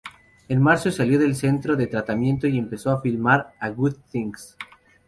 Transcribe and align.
En 0.49 0.63
marzo 0.63 0.89
salió 0.89 1.19
del 1.19 1.35
centro 1.35 1.75
de 1.75 1.85
tratamiento 1.85 2.47
y 2.47 2.57
empezó 2.57 2.89
a 2.89 2.99
filmar 3.01 3.53
"All 3.61 3.75
Good 3.75 3.97
Things". 4.09 4.57